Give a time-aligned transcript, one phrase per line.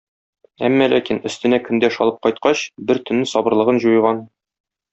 [0.69, 4.27] Әмма ләкин өстенә көндәш алып кайткач, бер төнне сабырлыгын җуйган.